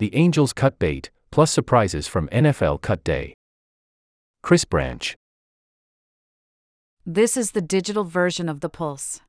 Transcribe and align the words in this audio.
the 0.00 0.14
Angels 0.14 0.54
cut 0.54 0.78
bait, 0.78 1.10
plus 1.30 1.50
surprises 1.50 2.08
from 2.08 2.26
NFL 2.28 2.80
cut 2.80 3.04
day. 3.04 3.34
Chris 4.42 4.64
Branch. 4.64 5.14
This 7.04 7.36
is 7.36 7.50
the 7.50 7.60
digital 7.60 8.04
version 8.04 8.48
of 8.48 8.60
the 8.60 8.70
Pulse. 8.70 9.20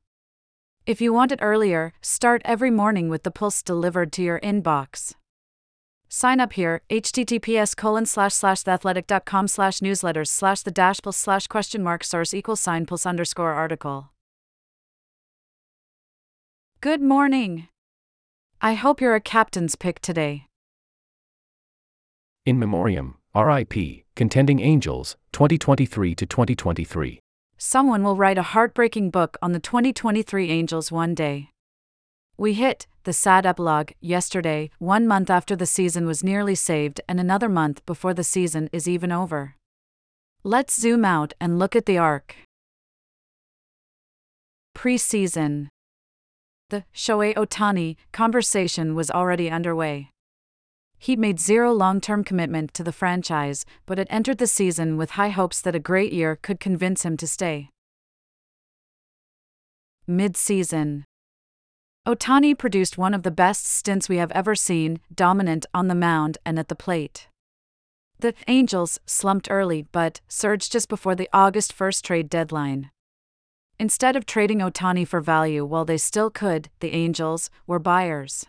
If 0.86 1.02
you 1.02 1.12
want 1.12 1.30
it 1.30 1.40
earlier, 1.42 1.92
start 2.00 2.40
every 2.46 2.70
morning 2.70 3.10
with 3.10 3.22
the 3.22 3.30
Pulse 3.30 3.62
delivered 3.62 4.12
to 4.12 4.22
your 4.22 4.40
inbox. 4.40 5.14
Sign 6.08 6.40
up 6.40 6.54
here, 6.54 6.80
https 6.88 7.76
colon 7.76 8.06
slash 8.06 8.32
slash 8.32 8.62
theathletic.com 8.62 9.48
slash 9.48 9.80
newsletters 9.80 10.28
slash 10.28 10.62
the 10.62 10.70
dash 10.70 11.00
pulse 11.02 11.18
slash 11.18 11.48
question 11.48 11.82
mark 11.82 12.02
source 12.02 12.32
equal 12.32 12.56
sign 12.56 12.86
pulse 12.86 13.04
underscore 13.04 13.52
article. 13.52 14.10
Good 16.80 17.02
morning. 17.02 17.68
I 18.62 18.72
hope 18.72 19.02
you're 19.02 19.14
a 19.14 19.20
captain's 19.20 19.76
pick 19.76 20.00
today. 20.00 20.46
In 22.44 22.58
Memoriam, 22.58 23.18
RIP, 23.36 24.02
Contending 24.16 24.58
Angels, 24.58 25.16
2023 25.30 26.16
to 26.16 26.26
2023. 26.26 27.20
Someone 27.56 28.02
will 28.02 28.16
write 28.16 28.36
a 28.36 28.42
heartbreaking 28.42 29.10
book 29.10 29.36
on 29.40 29.52
the 29.52 29.60
2023 29.60 30.50
Angels 30.50 30.90
one 30.90 31.14
day. 31.14 31.50
We 32.36 32.54
hit 32.54 32.88
the 33.04 33.12
sad 33.12 33.46
epilogue 33.46 33.92
yesterday, 34.00 34.70
one 34.80 35.06
month 35.06 35.30
after 35.30 35.54
the 35.54 35.66
season 35.66 36.04
was 36.04 36.24
nearly 36.24 36.56
saved 36.56 37.00
and 37.08 37.20
another 37.20 37.48
month 37.48 37.86
before 37.86 38.12
the 38.12 38.24
season 38.24 38.68
is 38.72 38.88
even 38.88 39.12
over. 39.12 39.54
Let's 40.42 40.74
zoom 40.74 41.04
out 41.04 41.34
and 41.40 41.60
look 41.60 41.76
at 41.76 41.86
the 41.86 41.98
arc. 41.98 42.34
Preseason. 44.76 45.68
The 46.70 46.82
Shohei 46.92 47.34
Ohtani 47.34 47.94
conversation 48.10 48.96
was 48.96 49.12
already 49.12 49.48
underway. 49.48 50.11
He'd 51.02 51.18
made 51.18 51.40
zero 51.40 51.72
long 51.72 52.00
term 52.00 52.22
commitment 52.22 52.74
to 52.74 52.84
the 52.84 52.92
franchise, 52.92 53.66
but 53.86 53.98
had 53.98 54.06
entered 54.08 54.38
the 54.38 54.46
season 54.46 54.96
with 54.96 55.18
high 55.18 55.30
hopes 55.30 55.60
that 55.60 55.74
a 55.74 55.80
great 55.80 56.12
year 56.12 56.38
could 56.40 56.60
convince 56.60 57.04
him 57.04 57.16
to 57.16 57.26
stay. 57.26 57.70
Mid 60.06 60.36
season. 60.36 61.04
Ohtani 62.06 62.56
produced 62.56 62.98
one 62.98 63.14
of 63.14 63.24
the 63.24 63.32
best 63.32 63.66
stints 63.66 64.08
we 64.08 64.18
have 64.18 64.30
ever 64.30 64.54
seen, 64.54 65.00
dominant 65.12 65.66
on 65.74 65.88
the 65.88 65.96
mound 65.96 66.38
and 66.46 66.56
at 66.56 66.68
the 66.68 66.76
plate. 66.76 67.26
The 68.20 68.32
Angels 68.46 69.00
slumped 69.04 69.48
early 69.50 69.82
but 69.90 70.20
surged 70.28 70.70
just 70.70 70.88
before 70.88 71.16
the 71.16 71.28
August 71.32 71.76
1st 71.76 72.02
trade 72.02 72.30
deadline. 72.30 72.92
Instead 73.76 74.14
of 74.14 74.24
trading 74.24 74.60
Ohtani 74.60 75.04
for 75.04 75.20
value 75.20 75.64
while 75.64 75.84
they 75.84 75.98
still 75.98 76.30
could, 76.30 76.68
the 76.78 76.94
Angels 76.94 77.50
were 77.66 77.80
buyers. 77.80 78.46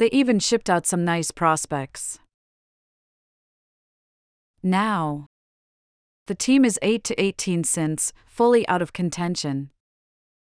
They 0.00 0.08
even 0.12 0.38
shipped 0.38 0.70
out 0.70 0.86
some 0.86 1.04
nice 1.04 1.30
prospects. 1.30 2.20
Now, 4.62 5.26
the 6.26 6.34
team 6.34 6.64
is 6.64 6.78
8 6.80 7.04
to 7.04 7.22
18 7.22 7.64
since, 7.64 8.14
fully 8.24 8.66
out 8.66 8.80
of 8.80 8.94
contention. 8.94 9.68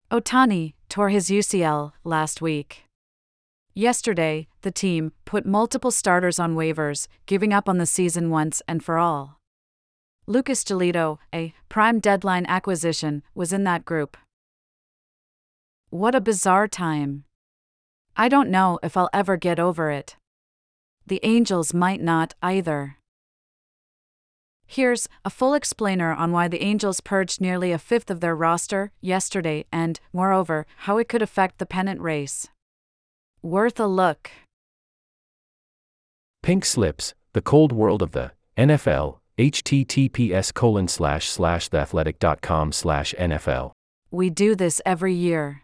Ohtani 0.09 0.75
tore 0.87 1.09
his 1.09 1.27
UCL 1.27 1.91
last 2.05 2.41
week. 2.41 2.85
Yesterday, 3.73 4.47
the 4.61 4.71
team 4.71 5.11
put 5.25 5.45
multiple 5.45 5.91
starters 5.91 6.39
on 6.39 6.55
waivers, 6.55 7.09
giving 7.25 7.51
up 7.51 7.67
on 7.67 7.77
the 7.77 7.85
season 7.85 8.29
once 8.29 8.61
and 8.69 8.81
for 8.81 8.97
all. 8.97 9.37
Lucas 10.27 10.63
Giolito, 10.63 11.17
a 11.35 11.53
prime 11.67 11.99
deadline 11.99 12.45
acquisition, 12.47 13.21
was 13.35 13.51
in 13.51 13.65
that 13.65 13.83
group. 13.83 14.15
What 15.89 16.15
a 16.15 16.21
bizarre 16.21 16.69
time. 16.69 17.25
I 18.15 18.29
don't 18.29 18.49
know 18.49 18.79
if 18.83 18.97
I'll 18.97 19.09
ever 19.13 19.37
get 19.37 19.59
over 19.59 19.89
it. 19.89 20.15
The 21.07 21.19
Angels 21.23 21.73
might 21.73 22.01
not 22.01 22.33
either. 22.41 22.97
Here's 24.65 25.09
a 25.25 25.29
full 25.29 25.53
explainer 25.53 26.13
on 26.13 26.31
why 26.31 26.47
the 26.47 26.61
Angels 26.63 27.01
purged 27.01 27.41
nearly 27.41 27.73
a 27.73 27.77
fifth 27.77 28.09
of 28.09 28.21
their 28.21 28.35
roster 28.35 28.91
yesterday 29.01 29.65
and, 29.71 29.99
moreover, 30.13 30.65
how 30.85 30.97
it 30.97 31.09
could 31.09 31.21
affect 31.21 31.57
the 31.57 31.65
pennant 31.65 31.99
race. 31.99 32.47
Worth 33.41 33.79
a 33.79 33.87
look. 33.87 34.31
Pink 36.41 36.63
Slips, 36.63 37.13
The 37.33 37.41
Cold 37.41 37.71
World 37.71 38.01
of 38.01 38.11
the 38.11 38.31
NFL, 38.57 39.17
https 39.37 40.53
colon 40.53 40.87
slash 40.87 41.29
slash 41.29 41.69
theathletic.com 41.69 42.71
slash 42.71 43.13
NFL. 43.19 43.71
We 44.09 44.29
do 44.29 44.55
this 44.55 44.81
every 44.85 45.13
year. 45.13 45.63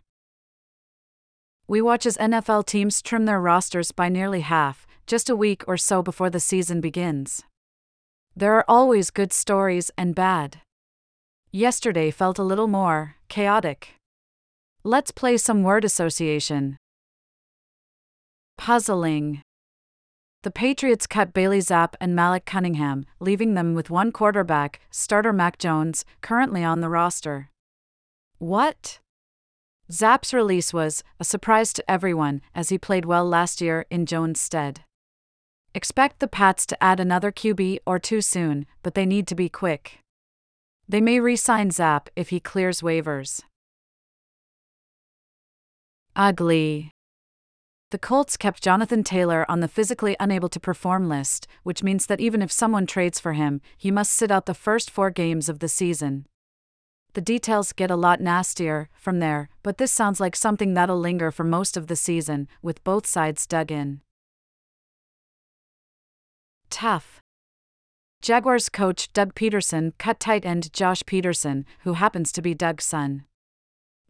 We 1.70 1.82
watch 1.82 2.06
as 2.06 2.16
NFL 2.16 2.66
teams 2.66 3.02
trim 3.02 3.26
their 3.26 3.42
rosters 3.42 3.92
by 3.92 4.08
nearly 4.08 4.40
half, 4.40 4.88
just 5.06 5.30
a 5.30 5.36
week 5.36 5.66
or 5.68 5.76
so 5.76 6.02
before 6.02 6.30
the 6.30 6.40
season 6.40 6.80
begins. 6.80 7.44
There 8.34 8.54
are 8.54 8.64
always 8.70 9.10
good 9.10 9.34
stories 9.34 9.92
and 9.98 10.16
bad. 10.16 10.62
Yesterday 11.52 12.10
felt 12.10 12.40
a 12.40 12.44
little 12.44 12.68
more 12.68 13.16
chaotic. 13.28 13.96
Let's 14.84 15.12
play 15.12 15.36
some 15.36 15.64
word 15.64 15.84
association. 15.84 16.78
Puzzling. 18.58 19.42
The 20.44 20.52
Patriots 20.52 21.06
cut 21.06 21.34
Bailey 21.34 21.60
Zappe 21.60 21.96
and 22.00 22.16
Malik 22.16 22.46
Cunningham, 22.46 23.06
leaving 23.20 23.56
them 23.56 23.74
with 23.74 23.90
one 23.90 24.14
quarterback, 24.14 24.80
starter 24.90 25.34
Mac 25.34 25.58
Jones, 25.58 26.06
currently 26.22 26.64
on 26.64 26.80
the 26.80 26.90
roster. 26.90 27.50
What? 28.38 29.00
Zappe's 29.92 30.34
release 30.34 30.74
was 30.74 31.02
a 31.20 31.24
surprise 31.24 31.72
to 31.74 31.92
everyone 31.92 32.42
as 32.54 32.70
he 32.70 32.78
played 32.78 33.06
well 33.06 33.26
last 33.26 33.62
year 33.62 33.86
in 33.90 34.06
Jones' 34.06 34.42
stead. 34.42 34.82
Expect 35.74 36.20
the 36.20 36.28
Pats 36.28 36.66
to 36.66 36.84
add 36.84 37.00
another 37.00 37.32
QB 37.32 37.80
or 37.86 37.98
two 37.98 38.20
soon, 38.20 38.66
but 38.84 38.96
they 38.96 39.06
need 39.06 39.28
to 39.28 39.36
be 39.36 39.48
quick. 39.48 40.00
They 40.90 41.00
may 41.00 41.20
re 41.20 41.36
sign 41.36 41.70
Zappe 41.70 42.10
if 42.16 42.30
he 42.30 42.40
clears 42.40 42.82
waivers. 42.82 43.44
Ugly. 46.16 46.92
The 47.92 47.98
Colts 47.98 48.36
kept 48.36 48.62
Jonathan 48.62 49.04
Taylor 49.04 49.46
on 49.50 49.62
the 49.62 49.68
physically 49.70 50.18
unable 50.20 50.50
to 50.50 50.60
perform 50.60 51.08
list, 51.08 51.48
which 51.64 51.84
means 51.84 52.08
that 52.08 52.20
even 52.20 52.42
if 52.42 52.52
someone 52.52 52.86
trades 52.86 53.20
for 53.20 53.34
him, 53.34 53.62
he 53.78 53.92
must 53.92 54.12
sit 54.12 54.32
out 54.32 54.46
the 54.46 54.54
first 54.54 54.90
four 54.90 55.12
games 55.12 55.48
of 55.48 55.60
the 55.60 55.70
season. 55.70 56.26
The 57.18 57.22
details 57.22 57.74
get 57.74 57.90
a 57.90 57.96
lot 57.96 58.22
nastier 58.22 58.90
from 58.94 59.18
there, 59.18 59.50
but 59.64 59.80
this 59.80 59.92
sounds 59.92 60.20
like 60.20 60.36
something 60.36 60.76
that'll 60.76 61.00
linger 61.00 61.32
for 61.32 61.44
most 61.44 61.76
of 61.76 61.88
the 61.88 61.96
season, 61.96 62.48
with 62.62 62.84
both 62.84 63.08
sides 63.08 63.48
dug 63.48 63.72
in. 63.72 64.02
Tough. 66.70 67.20
Jaguars 68.22 68.70
coach 68.70 69.12
Doug 69.14 69.34
Pederson 69.34 69.94
cut 69.98 70.20
tight 70.20 70.46
end 70.46 70.72
Josh 70.72 71.02
Pederson, 71.02 71.66
who 71.80 71.94
happens 71.94 72.32
to 72.34 72.42
be 72.44 72.54
Doug's 72.54 72.86
son. 72.86 73.24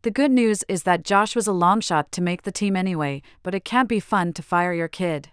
The 0.02 0.12
good 0.12 0.32
news 0.32 0.66
is 0.68 0.84
that 0.84 1.06
Josh 1.06 1.34
was 1.34 1.48
a 1.48 1.54
long 1.54 1.80
shot 1.80 2.12
to 2.12 2.22
make 2.22 2.42
the 2.42 2.52
team 2.52 2.76
anyway, 2.76 3.22
but 3.42 3.56
it 3.56 3.64
can't 3.64 3.88
be 3.88 4.02
fun 4.02 4.34
to 4.34 4.42
fire 4.42 4.74
your 4.74 4.90
kid. 4.90 5.30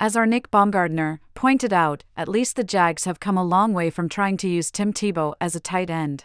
As 0.00 0.16
our 0.16 0.26
Nick 0.26 0.50
Baumgardner 0.50 1.20
pointed 1.34 1.72
out, 1.72 2.02
at 2.16 2.26
least 2.26 2.56
the 2.56 2.64
Jags 2.64 3.04
have 3.04 3.20
come 3.20 3.38
a 3.38 3.44
long 3.44 3.72
way 3.72 3.88
from 3.88 4.08
trying 4.08 4.36
to 4.38 4.48
use 4.48 4.72
Tim 4.72 4.92
Tebow 4.92 5.34
as 5.40 5.54
a 5.54 5.60
tight 5.60 5.88
end. 5.88 6.24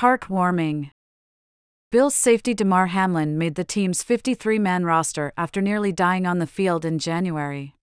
Heartwarming. 0.00 0.90
Bills 1.92 2.16
safety 2.16 2.52
Damar 2.52 2.86
Hamlin 2.86 3.38
made 3.38 3.54
the 3.54 3.62
team's 3.62 4.02
53 4.02 4.58
man 4.58 4.84
roster 4.84 5.32
after 5.36 5.62
nearly 5.62 5.92
dying 5.92 6.26
on 6.26 6.40
the 6.40 6.48
field 6.48 6.84
in 6.84 6.98
January. 6.98 7.76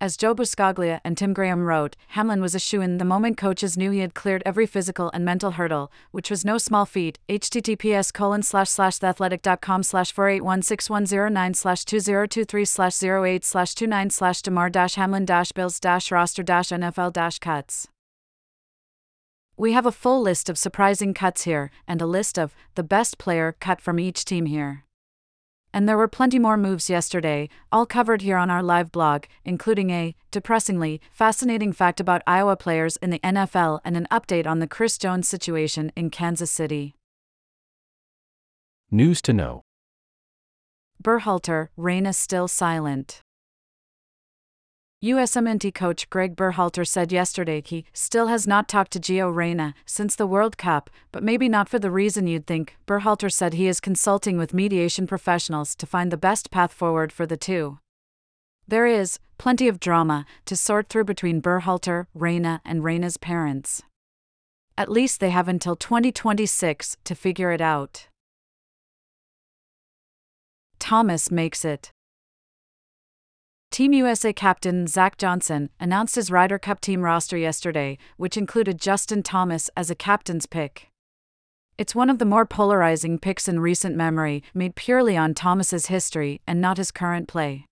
As 0.00 0.16
Joe 0.16 0.34
Buscaglia 0.34 1.00
and 1.04 1.16
Tim 1.16 1.32
Graham 1.32 1.62
wrote, 1.62 1.94
Hamlin 2.08 2.40
was 2.40 2.56
a 2.56 2.58
shoe 2.58 2.80
in 2.80 2.98
the 2.98 3.04
moment 3.04 3.36
coaches 3.36 3.78
knew 3.78 3.92
he 3.92 4.00
had 4.00 4.12
cleared 4.14 4.42
every 4.44 4.66
physical 4.66 5.08
and 5.14 5.24
mental 5.24 5.52
hurdle, 5.52 5.92
which 6.10 6.30
was 6.30 6.44
no 6.44 6.58
small 6.58 6.84
feat. 6.84 7.20
https 7.28 8.12
colon 8.12 8.42
slash 8.42 8.70
slash 8.70 8.98
theathletic.com 8.98 9.84
slash 9.84 10.12
4816109 10.12 11.54
slash 11.54 11.84
2023 11.84 12.64
slash 12.64 13.02
08 13.04 13.44
slash 13.44 13.74
29 13.76 14.10
slash 14.10 14.42
Damar 14.42 14.68
dash 14.68 14.96
Hamlin 14.96 15.26
dash 15.26 15.52
Bills 15.52 15.78
dash 15.78 16.10
roster 16.10 16.42
dash 16.42 16.70
NFL 16.70 17.12
dash 17.12 17.38
cuts. 17.38 17.86
We 19.60 19.74
have 19.74 19.84
a 19.84 19.92
full 19.92 20.22
list 20.22 20.48
of 20.48 20.56
surprising 20.56 21.12
cuts 21.12 21.42
here, 21.42 21.70
and 21.86 22.00
a 22.00 22.06
list 22.06 22.38
of 22.38 22.54
the 22.76 22.82
best 22.82 23.18
player 23.18 23.54
cut 23.60 23.78
from 23.78 24.00
each 24.00 24.24
team 24.24 24.46
here. 24.46 24.86
And 25.74 25.86
there 25.86 25.98
were 25.98 26.08
plenty 26.08 26.38
more 26.38 26.56
moves 26.56 26.88
yesterday, 26.88 27.50
all 27.70 27.84
covered 27.84 28.22
here 28.22 28.38
on 28.38 28.48
our 28.48 28.62
live 28.62 28.90
blog, 28.90 29.24
including 29.44 29.90
a, 29.90 30.14
depressingly, 30.30 30.98
fascinating 31.12 31.74
fact 31.74 32.00
about 32.00 32.22
Iowa 32.26 32.56
players 32.56 32.96
in 33.02 33.10
the 33.10 33.18
NFL 33.18 33.80
and 33.84 33.98
an 33.98 34.08
update 34.10 34.46
on 34.46 34.60
the 34.60 34.66
Chris 34.66 34.96
Jones 34.96 35.28
situation 35.28 35.92
in 35.94 36.08
Kansas 36.08 36.50
City. 36.50 36.94
News 38.90 39.20
to 39.20 39.34
know 39.34 39.60
Berhalter, 41.02 41.68
Reyna 41.76 42.08
is 42.08 42.16
still 42.16 42.48
silent. 42.48 43.20
USMNT 45.02 45.74
coach 45.74 46.10
Greg 46.10 46.36
Berhalter 46.36 46.86
said 46.86 47.10
yesterday 47.10 47.62
he 47.64 47.86
still 47.94 48.26
has 48.26 48.46
not 48.46 48.68
talked 48.68 48.92
to 48.92 49.00
Gio 49.00 49.34
Reyna 49.34 49.74
since 49.86 50.14
the 50.14 50.26
World 50.26 50.58
Cup, 50.58 50.90
but 51.10 51.22
maybe 51.22 51.48
not 51.48 51.70
for 51.70 51.78
the 51.78 51.90
reason 51.90 52.26
you'd 52.26 52.46
think. 52.46 52.76
Berhalter 52.86 53.32
said 53.32 53.54
he 53.54 53.66
is 53.66 53.80
consulting 53.80 54.36
with 54.36 54.52
mediation 54.52 55.06
professionals 55.06 55.74
to 55.76 55.86
find 55.86 56.12
the 56.12 56.18
best 56.18 56.50
path 56.50 56.70
forward 56.70 57.14
for 57.14 57.24
the 57.24 57.38
two. 57.38 57.78
There 58.68 58.86
is 58.86 59.18
plenty 59.38 59.68
of 59.68 59.80
drama 59.80 60.26
to 60.44 60.54
sort 60.54 60.90
through 60.90 61.04
between 61.04 61.40
Berhalter, 61.40 62.04
Reyna, 62.12 62.60
and 62.62 62.84
Reyna's 62.84 63.16
parents. 63.16 63.82
At 64.76 64.92
least 64.92 65.18
they 65.18 65.30
have 65.30 65.48
until 65.48 65.76
2026 65.76 66.98
to 67.04 67.14
figure 67.14 67.52
it 67.52 67.62
out. 67.62 68.08
Thomas 70.78 71.30
makes 71.30 71.64
it. 71.64 71.90
Team 73.70 73.92
USA 73.92 74.32
captain 74.32 74.88
Zach 74.88 75.16
Johnson 75.16 75.70
announced 75.78 76.16
his 76.16 76.28
Ryder 76.28 76.58
Cup 76.58 76.80
team 76.80 77.02
roster 77.02 77.36
yesterday, 77.36 77.98
which 78.16 78.36
included 78.36 78.80
Justin 78.80 79.22
Thomas 79.22 79.70
as 79.76 79.88
a 79.90 79.94
captain's 79.94 80.44
pick. 80.44 80.88
It's 81.78 81.94
one 81.94 82.10
of 82.10 82.18
the 82.18 82.24
more 82.24 82.44
polarizing 82.44 83.20
picks 83.20 83.46
in 83.46 83.60
recent 83.60 83.94
memory, 83.94 84.42
made 84.52 84.74
purely 84.74 85.16
on 85.16 85.34
Thomas's 85.34 85.86
history 85.86 86.40
and 86.48 86.60
not 86.60 86.78
his 86.78 86.90
current 86.90 87.28
play. 87.28 87.64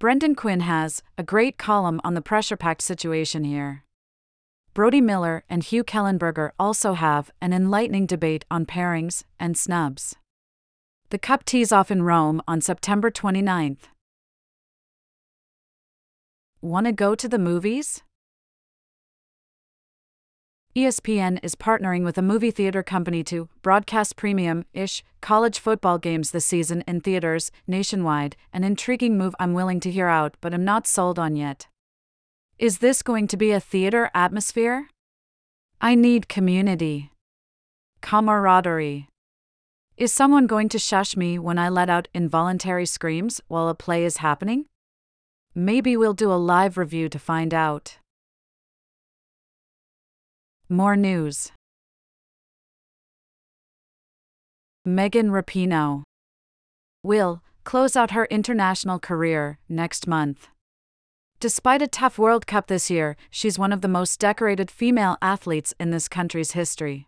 Brendan 0.00 0.34
Quinn 0.34 0.60
has 0.60 1.00
a 1.16 1.22
great 1.22 1.58
column 1.58 2.00
on 2.02 2.14
the 2.14 2.20
pressure 2.20 2.56
packed 2.56 2.82
situation 2.82 3.44
here. 3.44 3.84
Brody 4.74 5.00
Miller 5.00 5.44
and 5.48 5.62
Hugh 5.62 5.84
Kellenberger 5.84 6.50
also 6.58 6.94
have 6.94 7.30
an 7.40 7.52
enlightening 7.52 8.06
debate 8.06 8.44
on 8.50 8.66
pairings 8.66 9.22
and 9.38 9.56
snubs. 9.56 10.16
The 11.10 11.18
Cup 11.18 11.44
tees 11.44 11.70
off 11.70 11.92
in 11.92 12.02
Rome 12.02 12.42
on 12.48 12.60
September 12.60 13.12
29th. 13.12 13.86
Want 16.64 16.86
to 16.86 16.92
go 16.92 17.14
to 17.14 17.28
the 17.28 17.38
movies? 17.38 18.02
ESPN 20.74 21.38
is 21.42 21.54
partnering 21.54 22.04
with 22.04 22.16
a 22.16 22.22
movie 22.22 22.50
theater 22.50 22.82
company 22.82 23.22
to 23.24 23.50
broadcast 23.60 24.16
premium 24.16 24.64
ish 24.72 25.04
college 25.20 25.58
football 25.58 25.98
games 25.98 26.30
this 26.30 26.46
season 26.46 26.82
in 26.88 27.02
theaters 27.02 27.50
nationwide, 27.66 28.34
an 28.50 28.64
intriguing 28.64 29.18
move 29.18 29.34
I'm 29.38 29.52
willing 29.52 29.78
to 29.80 29.90
hear 29.90 30.08
out 30.08 30.38
but 30.40 30.54
am 30.54 30.64
not 30.64 30.86
sold 30.86 31.18
on 31.18 31.36
yet. 31.36 31.66
Is 32.58 32.78
this 32.78 33.02
going 33.02 33.26
to 33.26 33.36
be 33.36 33.50
a 33.50 33.60
theater 33.60 34.10
atmosphere? 34.14 34.88
I 35.82 35.94
need 35.94 36.30
community. 36.30 37.10
Camaraderie. 38.00 39.08
Is 39.98 40.14
someone 40.14 40.46
going 40.46 40.70
to 40.70 40.78
shush 40.78 41.14
me 41.14 41.38
when 41.38 41.58
I 41.58 41.68
let 41.68 41.90
out 41.90 42.08
involuntary 42.14 42.86
screams 42.86 43.42
while 43.48 43.68
a 43.68 43.74
play 43.74 44.06
is 44.06 44.16
happening? 44.16 44.64
Maybe 45.56 45.96
we'll 45.96 46.14
do 46.14 46.32
a 46.32 46.34
live 46.34 46.76
review 46.76 47.08
to 47.08 47.18
find 47.18 47.54
out. 47.54 47.98
More 50.68 50.96
news. 50.96 51.52
Megan 54.84 55.30
Rapinoe 55.30 56.02
will 57.04 57.40
close 57.62 57.94
out 57.94 58.10
her 58.10 58.26
international 58.26 58.98
career 58.98 59.58
next 59.68 60.08
month. 60.08 60.48
Despite 61.38 61.82
a 61.82 61.86
tough 61.86 62.18
World 62.18 62.46
Cup 62.46 62.66
this 62.66 62.90
year, 62.90 63.16
she's 63.30 63.58
one 63.58 63.72
of 63.72 63.80
the 63.80 63.88
most 63.88 64.18
decorated 64.18 64.72
female 64.72 65.16
athletes 65.22 65.72
in 65.78 65.90
this 65.90 66.08
country's 66.08 66.52
history. 66.52 67.06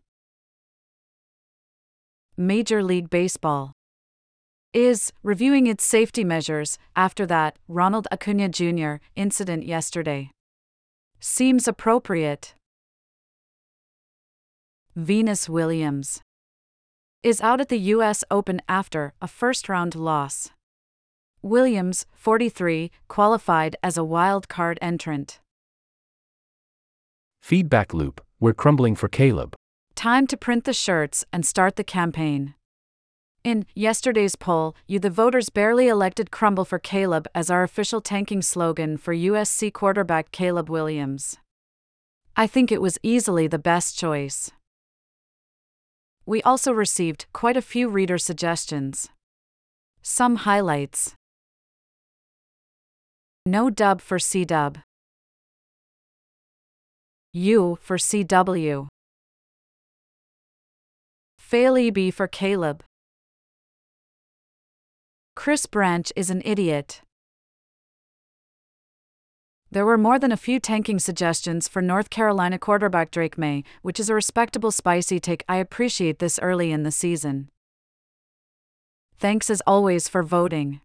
Major 2.37 2.83
League 2.83 3.11
Baseball 3.11 3.73
is 4.77 5.11
reviewing 5.23 5.67
its 5.67 5.83
safety 5.83 6.23
measures 6.23 6.77
after 6.95 7.25
that 7.25 7.57
Ronald 7.67 8.07
Acuna 8.13 8.51
Jr. 8.51 8.97
incident 9.15 9.65
yesterday. 9.65 10.31
Seems 11.19 11.67
appropriate. 11.67 12.55
Venus 14.95 15.49
Williams 15.49 16.21
is 17.23 17.41
out 17.41 17.59
at 17.59 17.71
the 17.71 17.79
US 17.95 18.23
Open 18.31 18.61
after 18.69 19.15
a 19.23 19.27
first 19.27 19.71
round 19.71 19.95
loss. 19.95 20.51
Williams, 21.41 22.05
43, 22.13 22.91
qualified 23.09 23.77
as 23.83 23.97
a 23.97 24.05
wild 24.05 24.47
card 24.51 24.79
entrant. 24.83 25.41
Feedback 27.41 27.95
loop 27.95 28.21
We're 28.41 28.53
crumbling 28.53 28.95
for 28.95 29.09
Caleb. 29.09 29.57
Time 29.95 30.27
to 30.27 30.37
print 30.37 30.65
the 30.65 30.75
shirts 30.75 31.25
and 31.33 31.47
start 31.47 31.77
the 31.77 31.85
campaign. 31.85 32.55
In 33.47 33.65
yesterday's 33.77 34.35
poll, 34.35 34.75
you 34.89 34.99
the 34.99 35.09
voters 35.09 35.51
barely 35.51 35.87
elected 35.87 36.33
Crumble 36.33 36.65
for 36.65 36.81
Caleb 36.81 37.29
as 37.33 37.49
our 37.49 37.63
official 37.63 38.01
tanking 38.01 38.43
slogan 38.43 38.97
for 38.97 39.15
USC 39.15 39.73
quarterback 39.73 40.33
Caleb 40.33 40.69
Williams. 40.69 41.39
I 42.37 42.49
think 42.49 42.73
it 42.73 42.83
was 42.83 42.99
easily 43.05 43.47
the 43.47 43.61
best 43.61 43.97
choice. 43.97 44.51
We 46.27 46.43
also 46.43 46.73
received 46.73 47.27
quite 47.33 47.57
a 47.57 47.63
few 47.63 47.89
reader 47.89 48.19
suggestions. 48.19 49.11
Some 50.03 50.39
highlights. 50.39 51.15
No 53.47 53.71
dub 53.71 54.01
for 54.01 54.19
C 54.19 54.45
dub. 54.45 54.79
U 57.33 57.79
for 57.81 57.97
CW. 57.97 58.89
Fail 61.39 61.77
EB 61.77 62.13
for 62.13 62.27
Caleb. 62.27 62.83
Chris 65.47 65.67
Branch 65.67 66.13
is 66.17 66.29
an 66.29 66.43
idiot. 66.45 67.03
There 69.71 69.87
were 69.87 69.97
more 69.97 70.19
than 70.19 70.33
a 70.33 70.37
few 70.37 70.59
tanking 70.59 70.99
suggestions 70.99 71.69
for 71.69 71.81
North 71.81 72.11
Carolina 72.11 72.59
quarterback 72.59 73.13
Drake 73.13 73.39
Maye, 73.39 73.63
which 73.81 74.01
is 74.01 74.11
a 74.11 74.15
respectable 74.15 74.73
spicy 74.73 75.21
take. 75.21 75.45
I 75.49 75.59
appreciate 75.59 76.19
this 76.19 76.41
early 76.41 76.73
in 76.73 76.83
the 76.83 76.91
season. 76.91 77.49
Thanks 79.21 79.49
as 79.49 79.63
always 79.69 80.09
for 80.09 80.25
voting. 80.25 80.81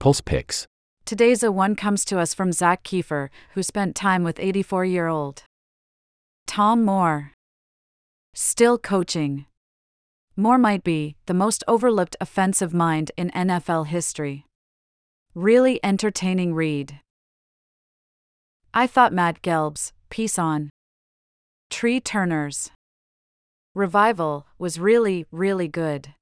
Pulse 0.00 0.20
Picks. 0.20 0.66
Today's 1.04 1.44
a 1.44 1.52
one 1.52 1.76
comes 1.76 2.04
to 2.06 2.18
us 2.18 2.34
from 2.34 2.50
Zak 2.50 2.82
Keefer, 2.82 3.28
who 3.54 3.62
spent 3.62 3.94
time 3.94 4.24
with 4.24 4.40
84 4.40 4.84
year 4.86 5.06
old 5.06 5.44
Tom 6.48 6.84
Moore. 6.84 7.30
Still 8.34 8.76
coaching. 8.76 9.46
Moore 10.38 10.58
might 10.58 10.84
be 10.84 11.16
the 11.24 11.32
most 11.32 11.64
overlooked 11.66 12.14
offensive 12.20 12.74
mind 12.74 13.10
in 13.16 13.30
NFL 13.30 13.86
history. 13.86 14.44
Really 15.34 15.80
entertaining 15.82 16.52
read. 16.52 17.00
I 18.74 18.86
thought 18.86 19.14
Matt 19.14 19.40
Gelb's 19.40 19.94
piece 20.10 20.38
on 20.38 20.68
Trea 21.70 22.00
Turner's 22.00 22.70
Revival 23.74 24.46
was 24.58 24.78
really, 24.78 25.26
really 25.30 25.68
good. 25.68 26.14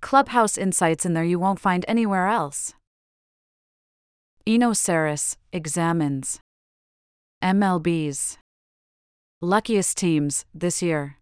Clubhouse 0.00 0.58
insights 0.58 1.06
in 1.06 1.14
there 1.14 1.24
you 1.24 1.38
won't 1.38 1.60
find 1.60 1.84
anywhere 1.88 2.28
else. 2.28 2.74
Eno 4.46 4.72
Sarris 4.72 5.36
examines 5.52 6.40
MLB's 7.42 8.38
luckiest 9.40 9.96
teams 9.96 10.44
this 10.54 10.82
year. 10.82 11.18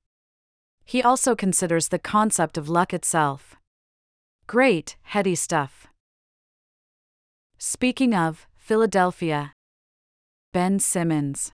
He 0.91 1.05
also 1.05 1.37
considers 1.37 1.87
the 1.87 2.01
concept 2.01 2.59
of 2.59 2.69
luck 2.69 2.93
itself. 2.93 3.55
Great, 4.49 4.97
heady 5.03 5.37
stuff. 5.37 5.87
Speaking 7.59 8.13
of 8.13 8.49
Philadelphia, 8.57 9.53
Ben 10.53 10.81
Simmons 10.81 11.53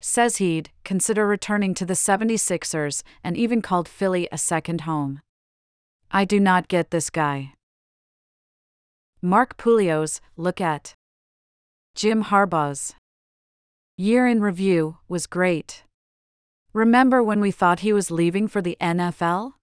says 0.00 0.36
he'd 0.36 0.70
consider 0.84 1.26
returning 1.26 1.74
to 1.74 1.84
the 1.84 1.94
76ers 1.94 3.02
and 3.24 3.36
even 3.36 3.60
called 3.60 3.88
Philly 3.88 4.28
a 4.30 4.38
second 4.38 4.82
home. 4.82 5.18
I 6.12 6.24
do 6.24 6.38
not 6.38 6.68
get 6.68 6.92
this 6.92 7.10
guy. 7.10 7.54
Mark 9.20 9.56
Pouliot's 9.56 10.20
look 10.36 10.60
at 10.60 10.94
Jim 11.96 12.22
Harbaugh's 12.22 12.94
year 13.96 14.28
in 14.28 14.40
review 14.40 14.98
was 15.08 15.26
great. 15.26 15.82
Remember 16.78 17.24
when 17.24 17.40
we 17.40 17.50
thought 17.50 17.80
he 17.80 17.92
was 17.92 18.08
leaving 18.08 18.46
for 18.46 18.62
the 18.62 18.76
NFL? 18.80 19.54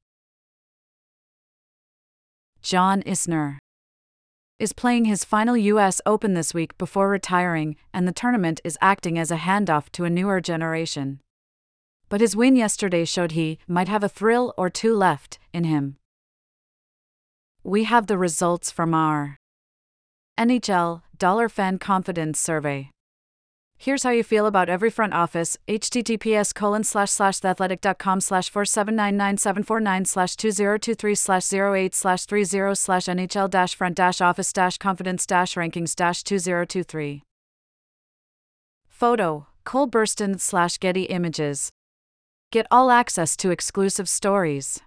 John 2.62 3.02
Isner 3.04 3.58
is 4.60 4.74
playing 4.74 5.06
his 5.06 5.24
final 5.24 5.56
US 5.56 6.02
Open 6.06 6.34
this 6.34 6.54
week 6.54 6.78
before 6.78 7.08
retiring, 7.08 7.78
and 7.94 8.06
the 8.06 8.12
tournament 8.12 8.60
is 8.66 8.78
acting 8.82 9.18
as 9.18 9.32
a 9.32 9.38
handoff 9.38 9.90
to 9.94 10.04
a 10.04 10.10
newer 10.10 10.42
generation. 10.42 11.22
But 12.10 12.20
his 12.20 12.36
win 12.36 12.58
yesterday 12.58 13.06
showed 13.06 13.32
he 13.32 13.60
might 13.66 13.88
have 13.88 14.04
a 14.04 14.10
thrill 14.10 14.54
or 14.58 14.70
two 14.70 14.94
left 14.94 15.40
in 15.54 15.64
him. 15.64 15.96
We 17.64 17.86
have 17.86 18.08
the 18.08 18.18
results 18.18 18.72
from 18.72 18.94
our 18.94 19.38
NHL 20.38 21.04
Dollar 21.18 21.48
Fan 21.48 21.80
Confidence 21.80 22.42
Survey. 22.42 22.92
Here's 23.78 24.04
how 24.04 24.10
you 24.10 24.24
feel 24.24 24.46
about 24.46 24.70
every 24.70 24.90
front 24.90 25.14
office. 25.14 25.58
https 25.68 26.54
colon 26.56 26.84
slash 26.84 27.12
slash 27.12 27.40
theathletic.com 27.40 28.22
slash 28.22 28.52
4799749 28.52 30.08
slash 30.08 30.36
2023 30.36 31.16
slash 31.16 31.54
08 31.54 31.94
slash 31.96 32.26
30 32.26 32.76
slash 32.76 33.06
NHL 33.06 33.50
dash 33.50 33.76
front 33.76 33.96
dash 33.96 34.22
office 34.22 34.52
dash 34.54 34.78
confidence 34.78 35.26
dash 35.26 35.56
rankings 35.56 35.96
dash 35.96 36.24
2023. 36.24 37.24
Photo 38.88 39.48
Cole 39.66 39.88
Burston 39.90 40.40
slash 40.40 40.78
Getty 40.78 41.04
Images. 41.04 41.70
Get 42.52 42.68
all 42.72 42.92
access 42.92 43.36
to 43.38 43.50
exclusive 43.50 44.08
stories. 44.08 44.80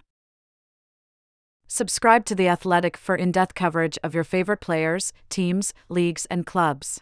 Subscribe 1.67 2.25
to 2.25 2.33
The 2.33 2.47
Athletic 2.47 2.97
for 2.97 3.15
in 3.15 3.31
depth 3.31 3.53
coverage 3.53 3.99
of 4.03 4.15
your 4.15 4.23
favorite 4.23 4.61
players, 4.61 5.13
teams, 5.29 5.71
leagues, 5.87 6.25
and 6.31 6.47
clubs. 6.47 7.01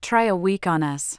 Try 0.00 0.24
a 0.24 0.36
week 0.36 0.66
on 0.66 0.82
us. 0.82 1.18